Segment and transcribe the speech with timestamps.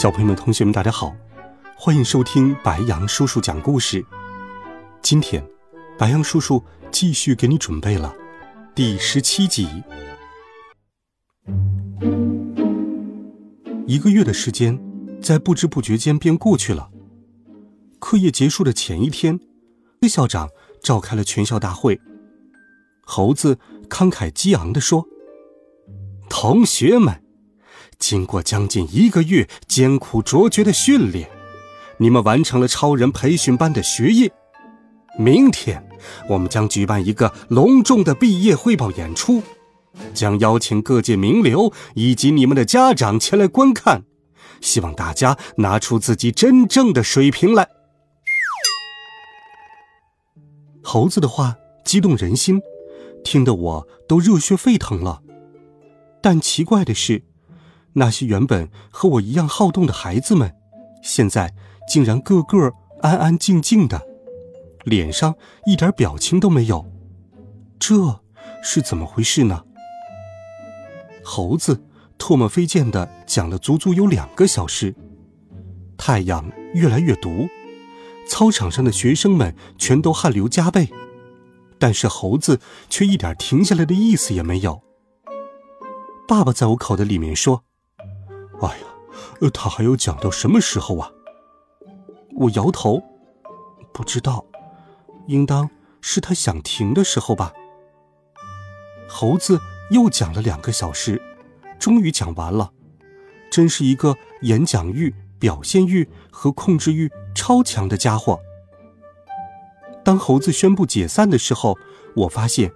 [0.00, 1.14] 小朋友们、同学们，大家好，
[1.76, 4.02] 欢迎收听白杨叔叔讲故事。
[5.02, 5.46] 今天，
[5.98, 8.16] 白杨叔叔继续给你准备了
[8.74, 9.68] 第十七集。
[13.86, 14.80] 一个月的时间，
[15.20, 16.88] 在不知不觉间便过去了。
[17.98, 19.38] 课业结束的前一天，
[20.00, 20.48] 魏校长
[20.82, 22.00] 召开了全校大会。
[23.02, 23.58] 猴子
[23.90, 25.06] 慷慨激昂地说
[26.30, 27.22] ：“同学们。”
[28.00, 31.30] 经过将近一个月艰苦卓绝的训练，
[31.98, 34.32] 你们完成了超人培训班的学业。
[35.16, 35.86] 明天，
[36.28, 39.42] 我们将举办一个隆重的毕业汇报演出，
[40.14, 44.02] 将邀请各界名流以及你们的家长前来观看。
[44.60, 47.68] 希望大家拿出自己真正的水平来。
[50.82, 52.60] 猴子的话激动人心，
[53.22, 55.22] 听得我都热血沸腾了。
[56.22, 57.29] 但奇怪的是。
[57.94, 60.54] 那些原本和我一样好动的孩子们，
[61.02, 61.52] 现在
[61.88, 64.00] 竟然个个安安静静的，
[64.84, 65.34] 脸上
[65.66, 66.86] 一点表情都没有，
[67.78, 68.20] 这
[68.62, 69.64] 是怎么回事呢？
[71.24, 71.82] 猴子
[72.18, 74.94] 唾沫飞溅的讲了足足有两个小时，
[75.98, 77.48] 太阳越来越毒，
[78.28, 80.88] 操场上的学生们全都汗流浃背，
[81.78, 84.82] 但是猴子却一点停下来的意思也没有。
[86.28, 87.64] 爸爸在我口袋里面说。
[88.60, 91.10] 哎呀，他还要讲到什么时候啊？
[92.36, 93.02] 我摇头，
[93.92, 94.44] 不知道，
[95.26, 95.68] 应当
[96.00, 97.52] 是他想停的时候吧。
[99.08, 99.58] 猴子
[99.90, 101.20] 又讲了两个小时，
[101.78, 102.72] 终于讲完了，
[103.50, 108.40] 真是一个演讲欲、表现欲和控制欲超强的家伙。
[110.04, 111.76] 当猴子宣布解散的时候，
[112.16, 112.72] 我发现，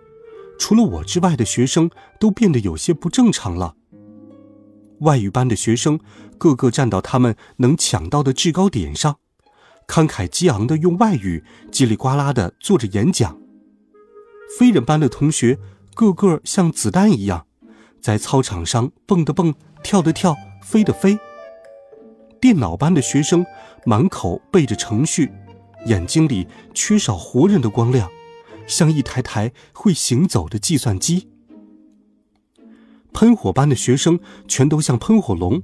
[0.58, 3.76] 除了我之外的学生都变得有些不正常了。
[5.04, 6.00] 外语班的学生
[6.36, 9.18] 个个站到他们能抢到的制高点上，
[9.86, 13.38] 慷慨激昂地用外语叽里呱啦地做着演讲。
[14.58, 15.58] 非人班的同学
[15.94, 17.46] 个个像子弹一样，
[18.00, 21.18] 在操场上蹦的蹦，跳的跳，飞的飞。
[22.40, 23.46] 电脑班的学生
[23.86, 25.30] 满口背着程序，
[25.86, 28.10] 眼睛里缺少活人的光亮，
[28.66, 31.30] 像一台台会行走的计算机。
[33.14, 35.62] 喷火班的学生全都像喷火龙，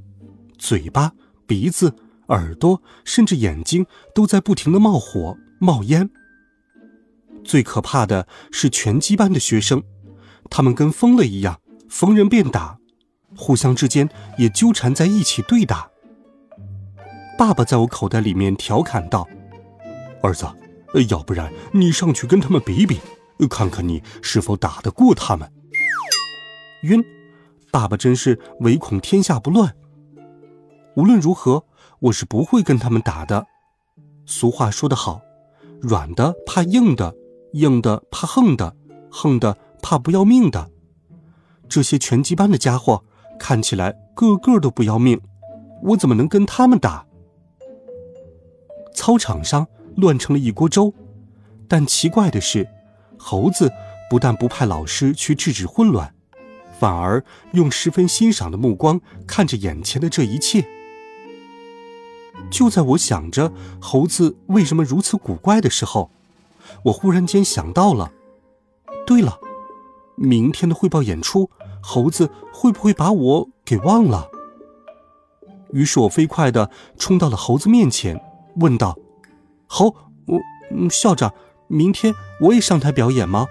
[0.56, 1.12] 嘴巴、
[1.46, 1.94] 鼻子、
[2.28, 3.84] 耳朵，甚至眼睛
[4.14, 6.08] 都在不停的冒火、冒烟。
[7.44, 9.82] 最可怕的是拳击班的学生，
[10.48, 12.78] 他们跟疯了一样，逢人便打，
[13.36, 14.08] 互相之间
[14.38, 15.90] 也纠缠在一起对打。
[17.36, 19.26] 爸爸在我口袋里面调侃道
[20.22, 20.46] ：“儿子，
[21.08, 23.00] 要不然你上去跟他们比比，
[23.48, 25.50] 看看你是否打得过他们。”
[26.82, 27.04] 晕。
[27.70, 29.74] 爸爸真是唯恐天下不乱。
[30.96, 31.64] 无论如何，
[32.00, 33.46] 我是不会跟他们打的。
[34.26, 35.20] 俗话说得好，
[35.80, 37.14] 软的怕硬的，
[37.52, 38.76] 硬的怕横的，
[39.10, 40.70] 横的怕不要命的。
[41.68, 43.04] 这些拳击班的家伙
[43.38, 45.20] 看起来个个都不要命，
[45.82, 47.06] 我怎么能跟他们打？
[48.92, 49.66] 操场上
[49.96, 50.92] 乱成了一锅粥，
[51.68, 52.68] 但奇怪的是，
[53.16, 53.70] 猴子
[54.10, 56.12] 不但不派老师去制止混乱。
[56.80, 60.66] 反而用十分欣赏的目光看着眼前的这一切。
[62.50, 66.10] 就在我想着猴子为什么如此古怪的时候，
[66.84, 68.10] 我忽然间想到了。
[69.06, 69.38] 对了，
[70.16, 71.50] 明天的汇报演出，
[71.82, 74.30] 猴子会不会把我给忘了？
[75.72, 78.18] 于是我飞快的冲到了猴子面前，
[78.56, 78.98] 问道
[79.68, 79.94] ：“猴，
[80.26, 80.40] 我，
[80.88, 81.34] 校长，
[81.68, 83.48] 明天我也上台表演吗？”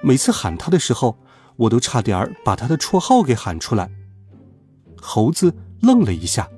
[0.00, 1.18] 每次喊他的时候。
[1.60, 3.90] 我都差点把他的绰号给喊出来。
[4.96, 6.48] 猴子愣了一下。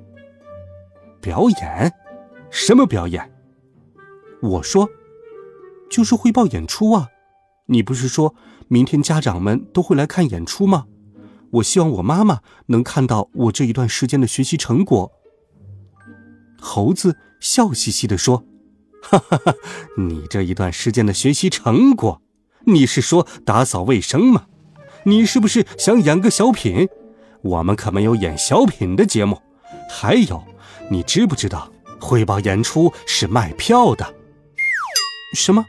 [1.20, 1.92] 表演？
[2.50, 3.32] 什么表演？
[4.40, 4.88] 我说，
[5.90, 7.08] 就是汇报演出啊。
[7.66, 8.34] 你不是说
[8.68, 10.86] 明天家长们都会来看演出吗？
[11.54, 15.12] 我希望我妈妈能看到我这一段时间的学习成果。
[16.60, 18.44] 猴子笑嘻嘻地说
[19.02, 19.54] ：“哈哈哈，
[19.98, 22.22] 你这一段时间的学习成果，
[22.66, 24.46] 你是说打扫卫生吗？”
[25.04, 26.88] 你是不是想演个小品？
[27.42, 29.40] 我们可没有演小品的节目，
[29.90, 30.44] 还有，
[30.90, 34.14] 你知不知道汇报演出是卖票的？
[35.34, 35.66] 什么？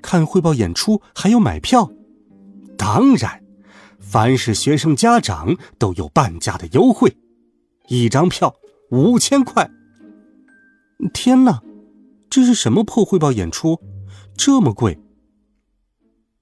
[0.00, 1.90] 看汇报演出还要买票？
[2.78, 3.42] 当然，
[4.00, 7.16] 凡是学生家长都有半价的优惠，
[7.88, 8.54] 一张票
[8.90, 9.70] 五千块。
[11.12, 11.62] 天哪，
[12.30, 13.78] 这是什么破汇报演出？
[14.36, 14.98] 这么贵？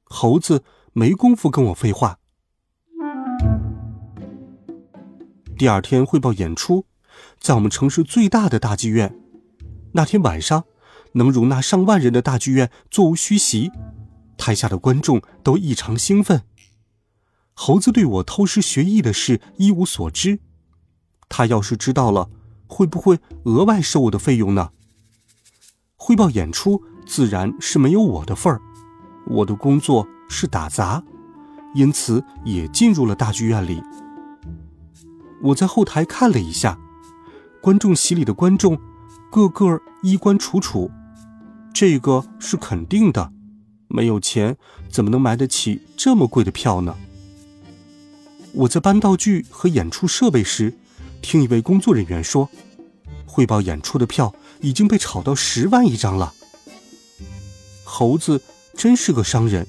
[0.04, 2.18] 猴子没工夫跟我废话。
[5.56, 6.86] 第二天汇报演出，
[7.38, 9.16] 在我们城市最大的大剧院。
[9.92, 10.64] 那天晚上，
[11.12, 13.70] 能容纳上万人的大剧院座无虚席，
[14.36, 16.42] 台下的观众都异常兴奋。
[17.52, 20.40] 猴子对我偷师学艺的事一无所知，
[21.28, 22.30] 他要是知道了，
[22.66, 24.70] 会不会额外收我的费用呢？
[25.94, 28.60] 汇报演出自然是没有我的份儿，
[29.26, 31.02] 我的工作是打杂，
[31.74, 33.82] 因此也进入了大剧院里。
[35.42, 36.78] 我在后台看了一下，
[37.60, 38.78] 观众席里的观众，
[39.30, 40.90] 个个衣冠楚楚，
[41.74, 43.32] 这个是肯定的。
[43.88, 44.56] 没有钱
[44.88, 46.94] 怎么能买得起这么贵的票呢？
[48.52, 50.72] 我在搬道具和演出设备时，
[51.20, 52.48] 听一位工作人员说，
[53.26, 56.32] 汇报演出的票已经被炒到十万一张了。
[57.82, 58.40] 猴子
[58.76, 59.66] 真是个商人。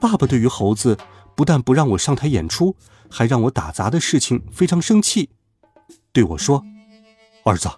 [0.00, 0.96] 爸爸对于猴子
[1.34, 2.76] 不但不让我上台演出。
[3.10, 5.30] 还让我打杂的事情非常生气，
[6.12, 6.62] 对我说
[7.42, 7.70] ：“儿子，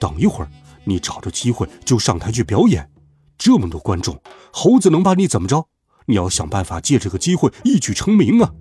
[0.00, 0.50] 等一会儿
[0.84, 2.90] 你找着机会就上台去表演，
[3.36, 4.18] 这么多观众，
[4.50, 5.68] 猴子能把你怎么着？
[6.06, 8.54] 你要想办法借这个机会一举成名啊！”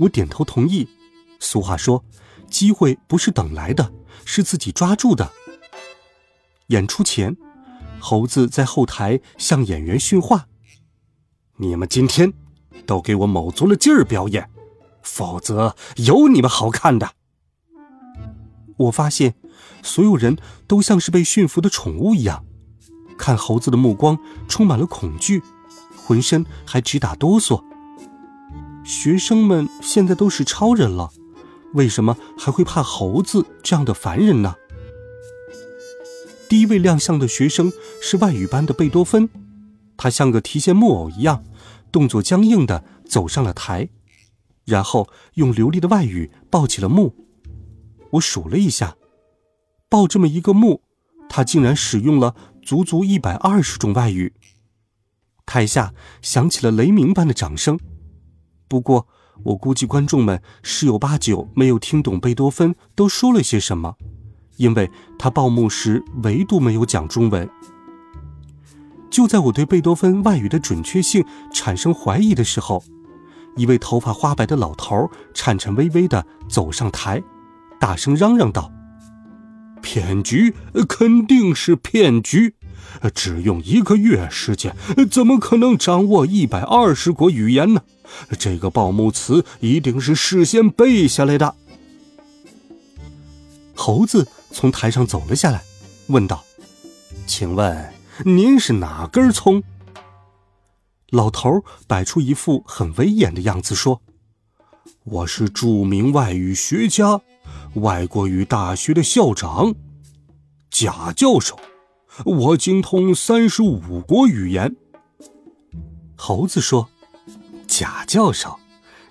[0.00, 0.88] 我点头同意。
[1.38, 2.04] 俗话说
[2.50, 3.92] ：“机会不是等来的，
[4.24, 5.30] 是自己抓住的。”
[6.66, 7.36] 演出前，
[8.00, 10.48] 猴子在后台向演员训话
[11.58, 12.32] ：“你们今天……”
[12.86, 14.48] 都给我卯足了劲儿表演，
[15.02, 17.10] 否则有你们好看的。
[18.78, 19.34] 我发现，
[19.82, 22.46] 所有人都像是被驯服的宠物一样，
[23.18, 24.18] 看猴子的目光
[24.48, 25.42] 充满了恐惧，
[25.96, 27.62] 浑身还直打哆嗦。
[28.84, 31.10] 学生们现在都是超人了，
[31.74, 34.54] 为什么还会怕猴子这样的凡人呢？
[36.48, 37.70] 第一位亮相的学生
[38.00, 39.28] 是外语班的贝多芬，
[39.98, 41.44] 他像个提线木偶一样。
[41.90, 43.88] 动作僵硬的走上了台，
[44.66, 47.14] 然后用流利的外语报起了幕。
[48.10, 48.98] 我数了一下，
[49.88, 50.82] 报这么一个幕，
[51.30, 54.34] 他竟然使用了足足一百二十种外语。
[55.46, 57.80] 台下响起了雷鸣般的掌声。
[58.68, 59.08] 不过，
[59.44, 63.96] 我估计观众们十有八九没有听懂贝多芬都说了些什么，
[64.58, 67.48] 因为他报幕时唯独没有讲中文。
[69.10, 72.82] 就在我对贝多芬外语的准确性产生怀疑的时候，
[73.56, 77.22] 一位头发花白的老头颤颤巍巍地走上台，
[77.80, 78.70] 大声嚷嚷道
[79.82, 80.54] ：“骗局，
[80.88, 82.54] 肯定是骗局！
[83.14, 84.74] 只用一个月时间，
[85.10, 87.82] 怎么可能掌握一百二十国语言呢？
[88.38, 91.54] 这个报幕词一定是事先背下来的。”
[93.74, 95.62] 猴子从台上走了下来，
[96.08, 96.44] 问道
[97.26, 97.92] ：“请问？”
[98.24, 99.62] 您是哪根葱？
[101.10, 104.02] 老头摆出一副很威严的样子说
[105.04, 107.20] ：“我是著名外语学家，
[107.74, 109.72] 外国语大学的校长，
[110.68, 111.60] 贾教授。
[112.24, 114.74] 我精通三十五国语言。”
[116.18, 116.88] 猴子说
[117.68, 118.58] ：“贾教授，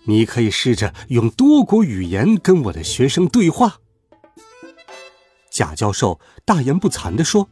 [0.03, 3.77] 你可以试着用多国语言跟我的学生对话。”
[5.49, 7.47] 贾教授大言不惭地说。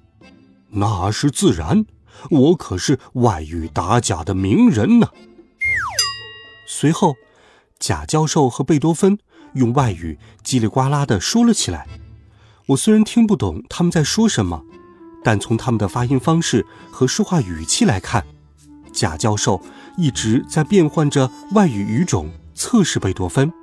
[0.76, 1.86] 那是自然，
[2.30, 5.10] 我可是外语打假的名人呢。
[6.68, 7.16] 随后，
[7.80, 9.18] 贾教授和贝多芬
[9.54, 11.88] 用外语叽里呱啦的说了起来。
[12.68, 14.64] 我虽然听不懂他们在说什么，
[15.24, 18.26] 但从他们的发音方式和说话语气来看，
[18.92, 19.62] 贾教授
[19.98, 23.54] 一直在变换着外语语种测试贝多芬。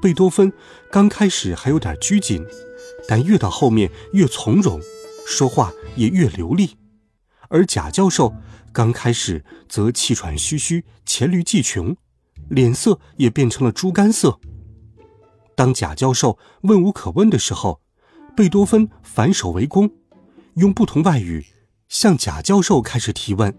[0.00, 0.50] 贝多芬
[0.90, 2.44] 刚开始还有点拘谨，
[3.06, 4.80] 但越到后面越从容。
[5.26, 6.76] 说话也越流利，
[7.48, 8.34] 而贾教授
[8.72, 11.96] 刚开始则气喘吁吁、黔驴技穷，
[12.48, 14.38] 脸色也变成了猪肝色。
[15.54, 17.80] 当贾教授问无可问的时候，
[18.36, 19.90] 贝多芬反手为攻，
[20.54, 21.46] 用不同外语
[21.88, 23.54] 向贾教授开始提问。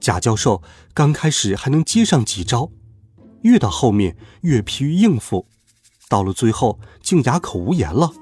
[0.00, 2.70] 贾教授刚开始还能接上几招，
[3.42, 5.46] 越到后面越疲于应付，
[6.08, 8.12] 到了最后竟哑口无言了。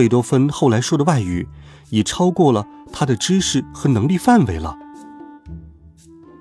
[0.00, 1.46] 贝多芬后来说的外语，
[1.90, 4.74] 已超过了他的知识和能力范围了。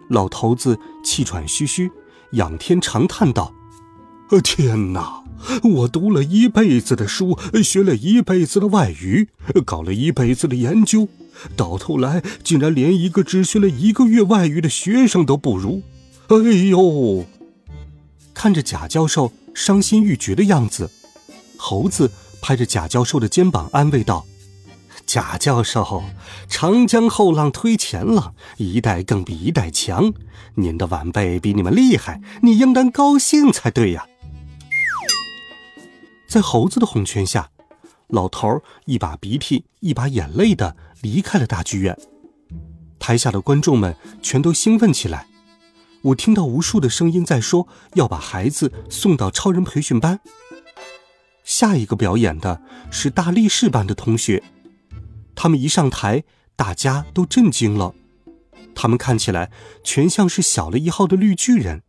[0.07, 1.91] 老头子气喘吁吁，
[2.31, 3.53] 仰天长叹道
[4.41, 5.25] ：“天哪！
[5.61, 9.27] 我读了一辈子的书，学了一辈子的外语，
[9.65, 11.09] 搞了一辈子的研究，
[11.57, 15.81] 到头来竟然连一个只学了一个月外语的学生都不如！
[16.29, 16.37] 哎
[16.69, 17.25] 呦！
[18.33, 20.89] 看着贾教授伤心欲绝的样子，
[21.57, 22.09] 猴子
[22.41, 24.25] 拍着贾教授的肩膀安慰道
[25.05, 26.03] ：“贾教授，
[26.47, 30.13] 长江后浪推前浪，一代更比一代强。
[30.55, 34.05] 您的晚辈比你们厉害，你应当高兴才对呀。”
[36.27, 37.49] 在猴子的哄劝下，
[38.07, 41.97] 老头一把鼻涕一把眼泪的离开了大剧院。
[42.99, 45.27] 台下的观众们全都兴奋起来，
[46.01, 50.19] 我听到无数的声音在说要把孩子送到超人培训班。
[51.49, 54.43] 下一个表演的是大力士班的同学，
[55.33, 56.23] 他们一上台，
[56.55, 57.95] 大家都震惊了。
[58.75, 59.49] 他们看起来
[59.83, 61.81] 全像是小了一号的绿巨人，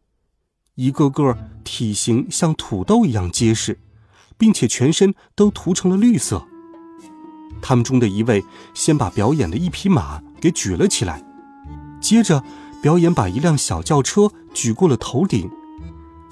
[0.76, 3.78] 一个个体型像土豆一样结实。
[4.38, 6.46] 并且全身都涂成了绿色。
[7.60, 11.22] 他们中的一位先把表演的一匹马给举了起来，
[12.00, 12.42] 接着
[12.80, 15.50] 表演把一辆小轿车举过了头顶，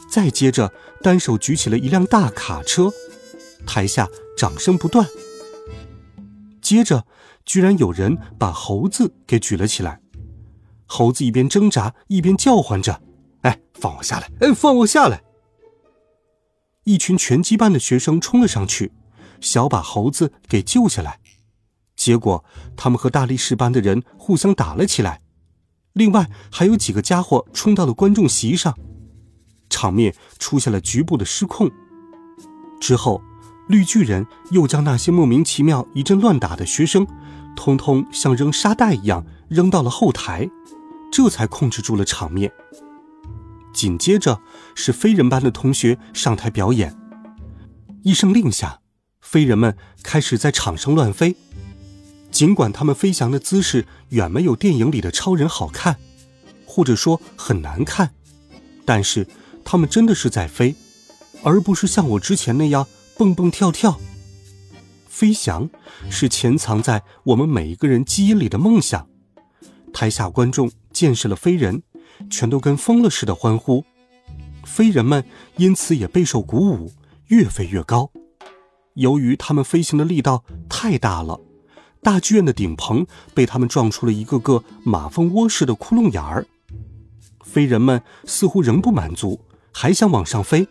[0.08, 2.90] 再接着单手举起了一辆大卡车，
[3.66, 5.06] 台下掌声不断。
[6.60, 7.06] 接着，
[7.44, 10.00] 居然有人把猴子给举了起来，
[10.86, 13.00] 猴子一边挣扎一边叫唤着
[13.42, 14.30] ：“哎，放我下来！
[14.40, 15.22] 哎，放我下来！”
[16.84, 18.92] 一群拳击班的学生冲了上去，
[19.40, 21.20] 想把猴子给救下来，
[21.96, 22.44] 结果
[22.76, 25.20] 他们和大力士班的人互相打了起来。
[25.92, 28.78] 另外还有几个家伙冲到了观众席上，
[29.68, 31.70] 场面出现了局部的失控。
[32.80, 33.20] 之后，
[33.68, 37.06] 绿巨人又将那些莫名其妙一阵乱打的学生，
[37.54, 40.48] 通通像扔沙袋一样扔到了后台，
[41.12, 42.50] 这才控制住了场面。
[43.74, 44.40] 紧接着
[44.74, 46.96] 是飞人班的同学上台表演。
[48.02, 48.80] 一声令下，
[49.20, 51.36] 飞人们开始在场上乱飞。
[52.30, 55.96] 尽管他们飞翔的姿势远没有电影里的超人好看，
[56.66, 58.10] 或者说很难看，
[58.84, 59.26] 但是
[59.64, 60.74] 他们真的是在飞，
[61.42, 62.86] 而不是像我之前那样
[63.18, 64.00] 蹦蹦跳跳。
[65.06, 65.68] 飞翔
[66.08, 69.06] 是潜藏在我们每一个人基因里的梦想。
[69.92, 71.82] 台下观众见识了飞人。
[72.28, 73.84] 全都跟疯了似的欢呼，
[74.64, 75.24] 飞人们
[75.56, 76.90] 因此也备受鼓舞，
[77.28, 78.10] 越飞越高。
[78.94, 81.40] 由于他们飞行的力道太大了，
[82.02, 86.44] 大剧院的顶棚被他们撞出了一个个马蜂窝似的窟窿眼儿。
[87.44, 89.40] 飞人们似乎仍不满足，
[89.72, 90.66] 还想往上飞。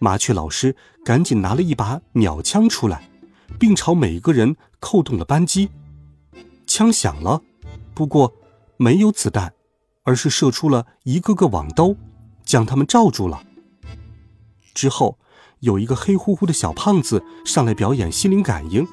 [0.00, 3.08] 麻雀老师赶紧拿了一把鸟枪出来，
[3.56, 5.70] 并朝每个人扣动了扳机。
[6.66, 7.42] 枪响了，
[7.94, 8.34] 不过
[8.76, 9.52] 没有子弹。
[10.02, 11.94] 而是射出了一个个网兜，
[12.42, 13.44] 将他们罩住了。
[14.74, 15.18] 之后，
[15.60, 18.88] 有一个黑乎乎的小胖子上来表演心灵感应。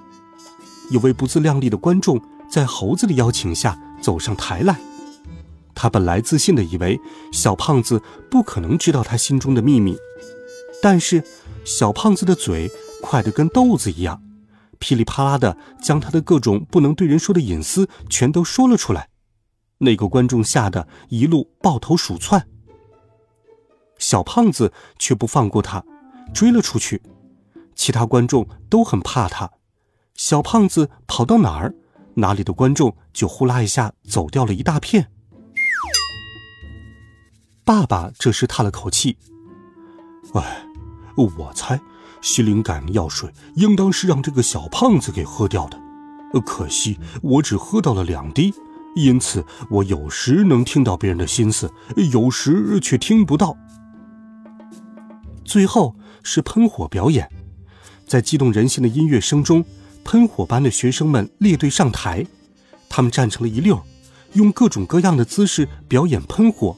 [0.91, 4.77] 有位不自量力的观众在猴子的邀请下走上台来。
[5.73, 6.99] 他本来自信的以为
[7.31, 9.97] 小胖子不可能知道他心中的秘密，
[10.81, 11.23] 但是
[11.65, 14.21] 小胖子的嘴快得跟豆子一样，
[14.79, 19.09] 噼里啪啦的将他的各种不能对人说的隐私全都说了出来。
[19.79, 22.47] 那个观众吓得一路抱头鼠窜，
[23.97, 25.83] 小胖子却不放过他，
[26.33, 27.01] 追了出去。
[27.75, 29.51] 其他观众都很怕他，
[30.15, 31.75] 小胖子跑到哪儿，
[32.15, 35.11] 哪里的观众就呼啦一下走掉了一大片。
[37.63, 39.17] 爸爸这时叹了口气
[40.33, 40.66] ：“哎，
[41.25, 41.79] 我猜
[42.21, 45.79] 心灵感应药水应当是让这个小胖子给喝掉的，
[46.45, 48.53] 可惜我只喝到了两滴。”
[48.95, 51.71] 因此，我有时能听到别人的心思，
[52.11, 53.55] 有时却听不到。
[55.45, 57.29] 最后是喷火表演，
[58.07, 59.63] 在激动人心的音乐声中，
[60.03, 62.25] 喷火班的学生们列队上台，
[62.89, 63.79] 他们站成了一溜，
[64.33, 66.75] 用各种各样的姿势表演喷火。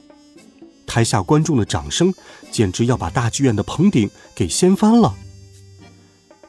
[0.90, 2.12] 台下观众的掌声
[2.50, 5.14] 简直要把大剧院的棚顶给掀翻了。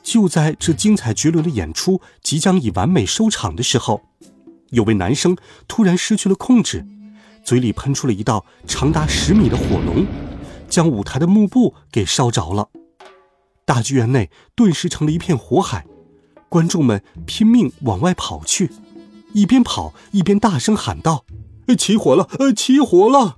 [0.01, 4.01] 就在这精彩绝伦的演出即将以完美收场的时候。
[4.71, 6.83] 有位男生突然失去了控制，
[7.43, 10.07] 嘴里喷出了一道长达十米的火龙，
[10.69, 12.69] 将舞台的幕布给烧着了。
[13.65, 15.85] 大剧院内顿时成了一片火海，
[16.47, 18.71] 观众们拼命往外跑去，
[19.33, 21.25] 一边跑一边大声喊道
[21.77, 22.27] ：“起火了！
[22.39, 23.37] 呃，起火了！”